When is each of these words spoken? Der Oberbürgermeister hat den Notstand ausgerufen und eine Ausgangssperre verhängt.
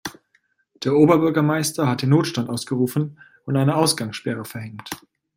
Der 0.83 0.95
Oberbürgermeister 0.95 1.87
hat 1.87 2.01
den 2.01 2.09
Notstand 2.09 2.49
ausgerufen 2.49 3.19
und 3.45 3.55
eine 3.55 3.75
Ausgangssperre 3.75 4.45
verhängt. 4.45 4.89